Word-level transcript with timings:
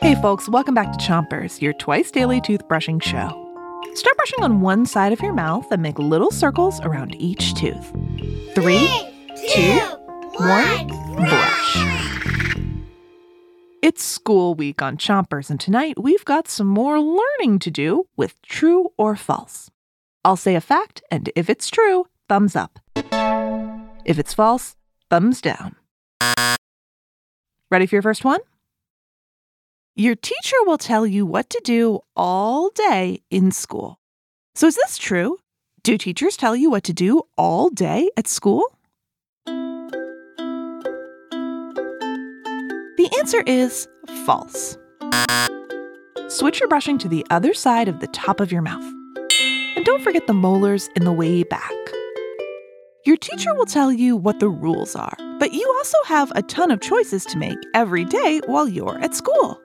Hey, 0.00 0.16
folks, 0.20 0.48
welcome 0.48 0.74
back 0.74 0.92
to 0.92 0.98
Chompers, 0.98 1.60
your 1.60 1.72
twice 1.74 2.10
daily 2.10 2.40
toothbrushing 2.40 3.02
show. 3.02 3.28
Start 3.94 4.16
brushing 4.16 4.42
on 4.42 4.60
one 4.60 4.86
side 4.86 5.12
of 5.12 5.20
your 5.20 5.32
mouth 5.32 5.70
and 5.70 5.80
make 5.80 5.98
little 5.98 6.30
circles 6.30 6.80
around 6.80 7.14
each 7.20 7.54
tooth. 7.54 7.92
Three, 8.54 8.88
two, 9.52 9.78
one, 10.38 10.88
brush. 11.16 11.76
It's 13.82 14.02
school 14.02 14.54
week 14.54 14.82
on 14.82 14.96
Chompers, 14.96 15.50
and 15.50 15.60
tonight 15.60 16.02
we've 16.02 16.24
got 16.24 16.48
some 16.48 16.66
more 16.66 17.00
learning 17.00 17.60
to 17.60 17.70
do 17.70 18.06
with 18.16 18.40
true 18.42 18.92
or 18.96 19.14
false. 19.16 19.70
I'll 20.24 20.36
say 20.36 20.54
a 20.54 20.60
fact, 20.60 21.02
and 21.10 21.30
if 21.36 21.48
it's 21.48 21.68
true, 21.68 22.06
thumbs 22.28 22.56
up. 22.56 22.80
If 24.04 24.18
it's 24.18 24.34
false, 24.34 24.76
thumbs 25.10 25.40
down. 25.40 25.76
Ready 27.70 27.86
for 27.86 27.94
your 27.94 28.02
first 28.02 28.24
one? 28.24 28.40
Your 30.00 30.14
teacher 30.14 30.56
will 30.64 30.78
tell 30.78 31.06
you 31.06 31.26
what 31.26 31.50
to 31.50 31.60
do 31.62 32.00
all 32.16 32.70
day 32.70 33.20
in 33.30 33.50
school. 33.50 34.00
So, 34.54 34.66
is 34.66 34.74
this 34.74 34.96
true? 34.96 35.36
Do 35.82 35.98
teachers 35.98 36.38
tell 36.38 36.56
you 36.56 36.70
what 36.70 36.84
to 36.84 36.94
do 36.94 37.20
all 37.36 37.68
day 37.68 38.08
at 38.16 38.26
school? 38.26 38.64
The 39.44 39.90
answer 43.18 43.42
is 43.46 43.86
false. 44.24 44.78
Switch 46.28 46.60
your 46.60 46.70
brushing 46.70 46.96
to 46.96 47.06
the 47.06 47.26
other 47.28 47.52
side 47.52 47.86
of 47.86 48.00
the 48.00 48.06
top 48.06 48.40
of 48.40 48.50
your 48.50 48.62
mouth. 48.62 48.90
And 49.76 49.84
don't 49.84 50.02
forget 50.02 50.26
the 50.26 50.32
molars 50.32 50.88
in 50.96 51.04
the 51.04 51.12
way 51.12 51.42
back. 51.42 51.74
Your 53.04 53.18
teacher 53.18 53.54
will 53.54 53.66
tell 53.66 53.92
you 53.92 54.16
what 54.16 54.40
the 54.40 54.48
rules 54.48 54.96
are, 54.96 55.18
but 55.38 55.52
you 55.52 55.70
also 55.76 55.98
have 56.06 56.32
a 56.34 56.40
ton 56.40 56.70
of 56.70 56.80
choices 56.80 57.26
to 57.26 57.36
make 57.36 57.58
every 57.74 58.06
day 58.06 58.40
while 58.46 58.66
you're 58.66 58.98
at 59.00 59.14
school. 59.14 59.60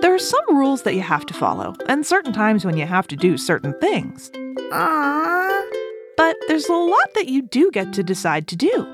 There 0.00 0.14
are 0.14 0.18
some 0.18 0.56
rules 0.56 0.82
that 0.82 0.94
you 0.94 1.00
have 1.00 1.26
to 1.26 1.34
follow, 1.34 1.74
and 1.88 2.06
certain 2.06 2.32
times 2.32 2.64
when 2.64 2.76
you 2.76 2.86
have 2.86 3.08
to 3.08 3.16
do 3.16 3.36
certain 3.36 3.78
things. 3.80 4.30
Aww. 4.30 5.64
But 6.16 6.36
there's 6.46 6.68
a 6.68 6.72
lot 6.72 7.14
that 7.14 7.28
you 7.28 7.42
do 7.42 7.70
get 7.72 7.92
to 7.94 8.04
decide 8.04 8.46
to 8.48 8.56
do. 8.56 8.86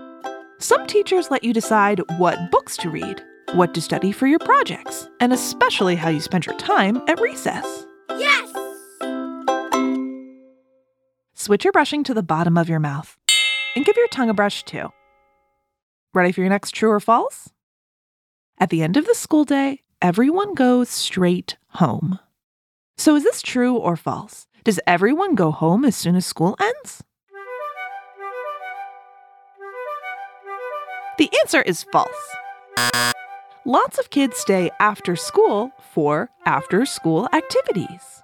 Some 0.59 0.87
teachers 0.87 1.31
let 1.31 1.45
you 1.45 1.53
decide 1.53 2.01
what 2.19 2.51
books 2.51 2.79
to 2.79 2.89
read, 2.89 3.23
what 3.53 3.75
to 3.75 3.83
study 3.83 4.13
for 4.13 4.27
your 4.27 4.39
projects, 4.39 5.07
and 5.21 5.33
especially 5.33 5.95
how 5.95 6.09
you 6.09 6.21
spend 6.21 6.47
your 6.47 6.57
time 6.57 7.03
at 7.07 7.21
recess. 7.21 7.87
Yes! 8.11 8.51
Switch 11.35 11.65
your 11.65 11.73
brushing 11.73 12.03
to 12.05 12.15
the 12.15 12.23
bottom 12.23 12.57
of 12.57 12.71
your 12.71 12.81
mouth 12.81 13.19
and 13.77 13.85
give 13.85 13.97
your 13.99 14.09
tongue 14.09 14.31
a 14.31 14.35
brush 14.35 14.65
too. 14.65 14.89
Ready 16.15 16.33
for 16.33 16.41
your 16.41 16.49
next 16.49 16.71
true 16.71 16.91
or 16.91 17.01
false? 17.01 17.51
At 18.59 18.71
the 18.71 18.83
end 18.83 18.97
of 18.97 19.05
the 19.05 19.15
school 19.15 19.45
day, 19.45 19.84
everyone 20.05 20.53
goes 20.53 20.91
straight 20.91 21.57
home. 21.69 22.19
So, 22.99 23.17
is 23.17 23.25
this 23.25 23.41
true 23.41 23.75
or 23.75 23.97
false? 23.97 24.47
Does 24.63 24.79
everyone 24.87 25.35
go 25.35 25.51
home 25.51 25.83
as 25.83 25.97
soon 25.97 26.15
as 26.15 26.27
school 26.27 26.57
ends? 26.61 27.03
The 31.17 31.31
answer 31.41 31.63
is 31.63 31.85
false. 31.85 32.11
Lots 33.65 33.99
of 33.99 34.11
kids 34.11 34.37
stay 34.37 34.71
after 34.79 35.17
school 35.17 35.71
for 35.95 36.29
after 36.45 36.85
school 36.85 37.27
activities. 37.33 38.23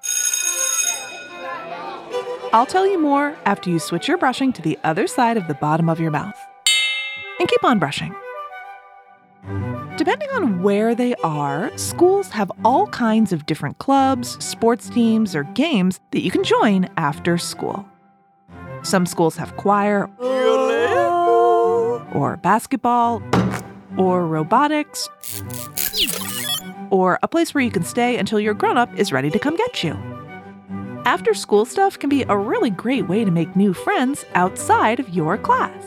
I'll 2.52 2.66
tell 2.66 2.86
you 2.86 3.00
more 3.00 3.38
after 3.46 3.70
you 3.70 3.78
switch 3.78 4.06
your 4.06 4.18
brushing 4.18 4.52
to 4.52 4.60
the 4.60 4.78
other 4.84 5.06
side 5.06 5.38
of 5.38 5.48
the 5.48 5.54
bottom 5.54 5.88
of 5.88 5.98
your 5.98 6.10
mouth. 6.10 6.36
And 7.38 7.48
keep 7.48 7.64
on 7.64 7.78
brushing. 7.78 8.14
Depending 10.00 10.30
on 10.30 10.62
where 10.62 10.94
they 10.94 11.14
are, 11.16 11.70
schools 11.76 12.30
have 12.30 12.50
all 12.64 12.86
kinds 12.86 13.34
of 13.34 13.44
different 13.44 13.76
clubs, 13.76 14.42
sports 14.42 14.88
teams, 14.88 15.36
or 15.36 15.44
games 15.44 16.00
that 16.12 16.22
you 16.22 16.30
can 16.30 16.42
join 16.42 16.88
after 16.96 17.36
school. 17.36 17.86
Some 18.82 19.04
schools 19.04 19.36
have 19.36 19.58
choir, 19.58 20.08
or 22.14 22.38
basketball, 22.38 23.22
or 23.98 24.26
robotics, 24.26 25.06
or 26.88 27.18
a 27.22 27.28
place 27.28 27.52
where 27.52 27.62
you 27.62 27.70
can 27.70 27.84
stay 27.84 28.16
until 28.16 28.40
your 28.40 28.54
grown 28.54 28.78
up 28.78 28.88
is 28.98 29.12
ready 29.12 29.28
to 29.28 29.38
come 29.38 29.54
get 29.54 29.84
you. 29.84 29.92
After 31.04 31.34
school 31.34 31.66
stuff 31.66 31.98
can 31.98 32.08
be 32.08 32.22
a 32.22 32.38
really 32.38 32.70
great 32.70 33.06
way 33.06 33.22
to 33.22 33.30
make 33.30 33.54
new 33.54 33.74
friends 33.74 34.24
outside 34.34 34.98
of 34.98 35.10
your 35.10 35.36
class. 35.36 35.84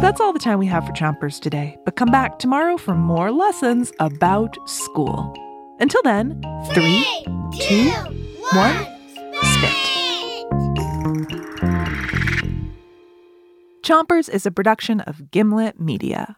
That's 0.00 0.18
all 0.18 0.32
the 0.32 0.38
time 0.38 0.58
we 0.58 0.66
have 0.66 0.86
for 0.86 0.92
Chompers 0.92 1.38
today, 1.38 1.76
but 1.84 1.94
come 1.94 2.10
back 2.10 2.38
tomorrow 2.38 2.78
for 2.78 2.94
more 2.94 3.30
lessons 3.30 3.92
about 4.00 4.56
school. 4.66 5.34
Until 5.78 6.00
then, 6.02 6.40
three, 6.72 7.04
two, 7.58 7.90
one, 8.54 8.74
spit. 9.42 9.76
Chompers 13.82 14.30
is 14.30 14.46
a 14.46 14.50
production 14.50 15.00
of 15.00 15.30
Gimlet 15.30 15.78
Media. 15.78 16.36